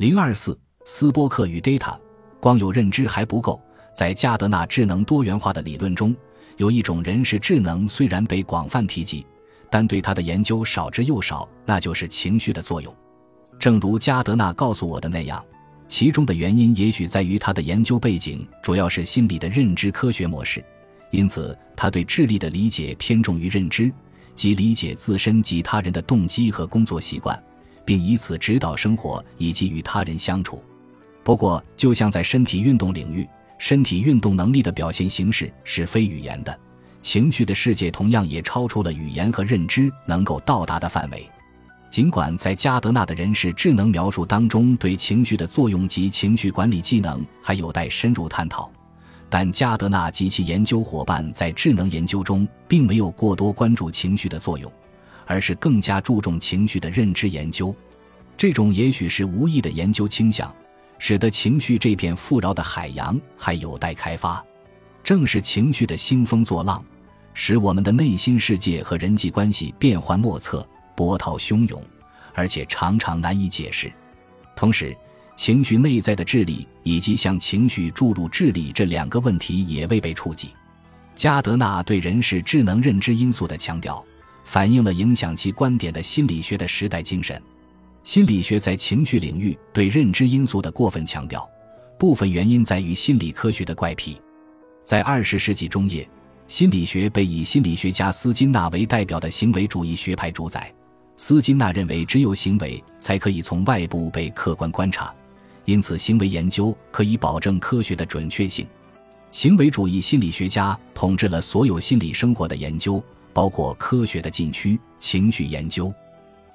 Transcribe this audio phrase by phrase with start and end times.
[0.00, 1.94] 零二四斯波克与 data，
[2.40, 3.60] 光有认知还不够。
[3.92, 6.16] 在加德纳智能多元化的理论中，
[6.56, 9.26] 有一种人是智能虽然被广泛提及，
[9.68, 12.96] 但对它的研究少之又少，那就是情绪的作用。
[13.58, 15.44] 正如加德纳告诉我的那样，
[15.86, 20.64] 其中的原因也许在于他的研究背景主要是心理的认知科学模式，
[21.10, 23.92] 因此他对智力的理解偏重于认知，
[24.34, 27.38] 即理解自身及他人的动机和工作习惯。
[27.84, 30.62] 并以此指导生活以及与他人相处。
[31.22, 33.28] 不过，就像在身体运动领域，
[33.58, 36.58] 身体运动能力的表现形式是非语言的，
[37.02, 41.28] 情绪的世界同样也超出了语言和认知能够到达的范围。
[41.90, 48.70] 尽管在加德纳的人事智能描述当中，对情绪的作用及情绪管理技能还有待深入探讨，
[49.28, 54.72] 但加德纳及其研究伙伴在智能研究中并没有过多关注情绪的作用。
[55.30, 57.72] 而是更加注重情绪的认知研究，
[58.36, 60.52] 这种也许是无意的研究倾向，
[60.98, 64.44] 使得情绪这片富饶的海洋还有待开发。
[65.04, 66.84] 正是情绪的兴风作浪，
[67.32, 71.80] 使我们的内心世界和人际关系变幻莫测、波涛汹涌，
[72.34, 73.88] 而且常常难以解释。
[74.56, 74.92] 同时，
[75.36, 80.48] 情绪内在的智力以及向情绪注入智力这两个问题也未被触及。
[81.14, 84.04] 加德纳对人是智能认知因素的强调。
[84.50, 87.40] 反映了影响其观点的心理学的时代精神。
[88.02, 91.48] 心理学在情绪领域对认知因素的过分强调，
[91.96, 94.20] 部分原因在于心理科学的怪癖。
[94.82, 96.04] 在二十世纪中叶，
[96.48, 100.74] 心理学被以心理学家斯金纳为代表的行为主义学派主宰。
[101.14, 105.14] 斯金纳认为，只有行为才可以从外部被客观观察，
[105.64, 108.66] 因此行为研究可以保证科学的准确性。
[109.30, 113.00] 行为主义心理学家统治了所有心理生活的研究。
[113.32, 115.92] 包括科学的禁区情绪研究。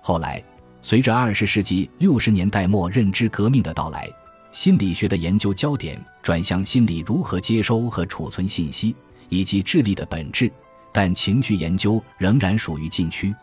[0.01, 0.43] 后来，
[0.81, 4.09] 随着二十世纪六十年代末认知革命的到来，
[4.51, 8.95] 心理学的研究焦点转向心理如何接收和储存信息，
[9.29, 10.51] 以及智力的本质。
[10.93, 13.35] 但情绪研究仍然属于禁区。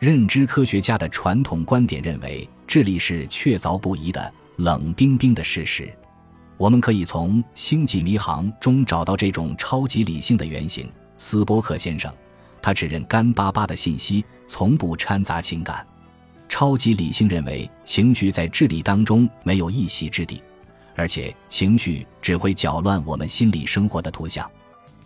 [0.00, 5.92] 认知科学家的传统观点认为，智力是确凿不疑的、冷冰冰的事实。
[6.56, 10.90] 我们可以从《星际迷航》中找到这种超级理性的原型。
[11.18, 12.12] 斯波克先生。
[12.60, 15.86] 他只认干巴巴的信息，从不掺杂情感。
[16.48, 20.42] 超级理性认为情绪在智力当中没有一席之地，
[20.96, 24.50] 而且情绪只会搅乱我们心理生活的图像。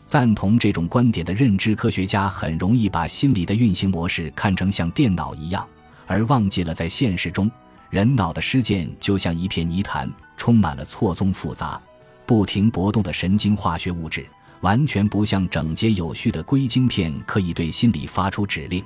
[0.07, 5.67] 赞同这种观点的认知科学家很容易把心理的运行模式看成像电脑一样，
[6.07, 7.51] 而忘记了在现实中，
[7.91, 11.81] 人脑的尸件就像一片泥潭，充满了错综复杂、
[12.27, 14.27] 不停搏动的神经化学物质。
[14.63, 18.83] 完全不像整洁有序的硅晶片，可以对心理发出指令。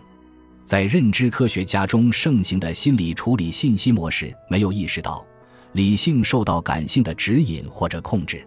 [0.64, 5.24] 在认知科学家中盛行的心理处理信息模式，没有意识到
[5.72, 8.44] 理性受到感性的指引或者控制。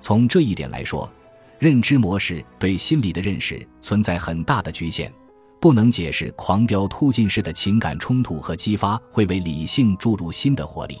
[0.00, 1.10] 从这一点来说，
[1.58, 5.12] 认知模式对心理的认识存在很大的局限，
[5.60, 10.96] 不能解释狂飙突进式的情感冲突和激发会为理性注入新的活力。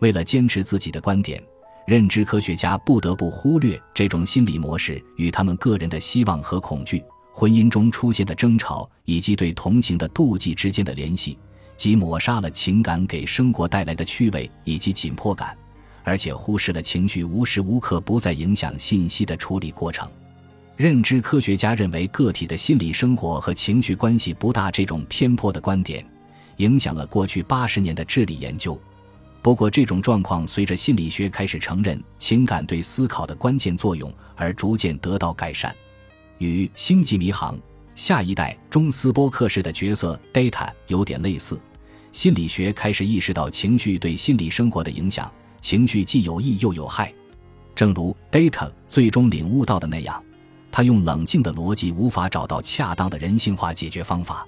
[0.00, 1.42] 为了坚持自己的观点。
[1.90, 7.02] 认知科学家不得不忽略这种心理模式与他们个人的希望和恐惧、
[7.32, 11.36] 婚姻中出现的争吵以及对同情的妒忌之间的联系，
[11.76, 15.58] 即抹杀了情感给生活带来的趣味以及紧迫感，
[16.04, 20.08] 而且忽视了情绪无时无刻不在影响信息的处理过程。
[20.76, 26.06] 认知科学家认为个体的心理生活和情绪关系不大，这种偏颇的观点
[26.58, 28.80] 影响了过去八十年的智力研究。
[29.42, 35.74] 不过，这种状况随着心理学开始承认情感对思考的关键作用而逐渐得到改善。
[36.36, 37.58] 与《星际迷航：
[37.94, 41.58] 下一代》中斯波克式的角色 Data 有点类似，
[42.12, 45.30] 心理学开始意识到情绪对心理生活的影响。
[45.62, 47.12] 情绪既有益又有害，
[47.74, 50.22] 正如 Data 最终领悟到的那样，
[50.70, 54.46] 他用冷静的逻辑无法找到恰当的人性化解决方法。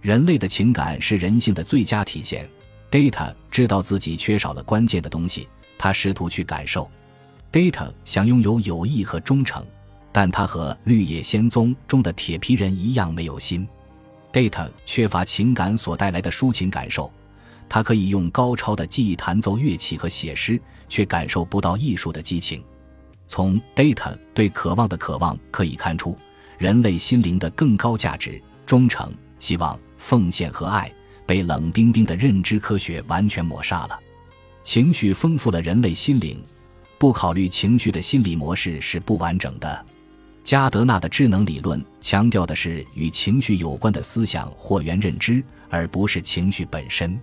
[0.00, 2.48] 人类的情感是人性的最佳体现。
[2.94, 6.88] Data 知道自己缺少了关键的东西，他试图去感受。
[7.50, 9.66] Data 想拥有友谊和忠诚，
[10.12, 13.66] 但他和《绿野仙踪》中的铁皮人一样没有心。
[14.32, 17.12] Data 缺乏情感所带来的抒情感受，
[17.68, 22.62] 他可以用高超的技艺弹奏乐器和写诗，却感受不到艺术的激情。
[23.26, 26.16] 从 Data 对渴望的渴望可以看出，
[26.58, 30.88] 人类心灵的更高价值、忠诚、希望、奉献和爱。
[31.26, 33.98] 被冷冰冰的认知科学完全抹杀了。
[34.62, 36.42] 情绪丰富了人类心灵，
[36.98, 39.86] 不考虑情绪的心理模式是不完整的。
[40.42, 47.18] 加德纳的智能理论强调的是与情绪有关的思想或原认知，而不是情绪本身。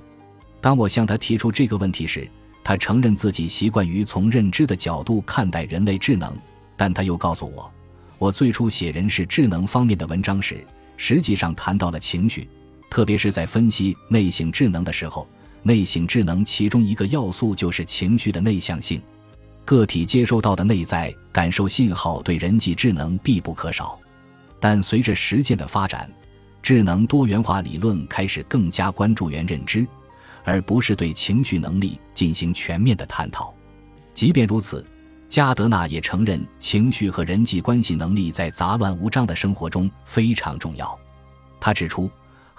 [0.60, 2.30] 当我向他提出这个问题时，
[2.64, 6.36] 他承认自己习惯于从认知的角度看待人类智能，
[6.76, 7.72] 但他又告诉我，
[8.18, 10.66] 我最初写人是智能方面的文章时，
[10.98, 12.48] 实际上谈到了情绪，
[12.92, 15.28] 特别是在分析内省智能的时候。
[15.64, 19.02] 内省智能其中一个要素就是情绪的内向性，
[19.64, 24.00] 个体接收到的内在感受信号对人际智能必不可少。
[24.60, 26.12] 但随着实践的发展，
[26.64, 29.88] 智能多元化理论开始更加关注元认知。
[30.44, 33.54] 而不是对情绪能力进行全面的探讨。
[34.12, 34.84] 即便如此，
[35.30, 40.98] 加德纳也承认情绪和人际关系能力在杂乱无章的生活中非常重要。
[41.60, 42.10] 他指出，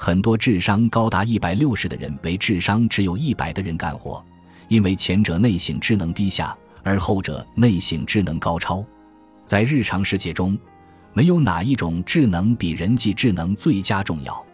[0.04, 4.20] 很多智商高达一百六十的人为智商只有一百的人干活，
[4.66, 8.84] 因为前者内省智能低下，而后者内省智能高超。
[9.44, 10.58] 在日常世界中，
[11.12, 14.44] 没有哪一种智能比人际智能最佳重要。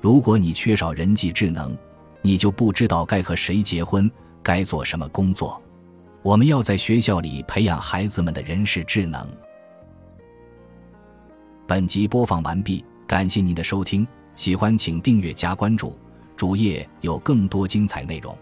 [0.00, 1.76] 如果你缺少人际智能，
[2.22, 4.10] 你就不知道该和谁结婚，
[4.42, 5.62] 该做什么工作。
[6.22, 9.28] 我们要在学校里培养孩子们的人事智能。
[11.66, 15.98] 本集播放完毕，感谢您的收听，喜欢请订阅加关注，
[16.36, 18.36] 主页有更多精彩内容。